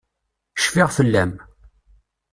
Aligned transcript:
Cfiɣ 0.57 0.89
fell-am. 0.97 1.31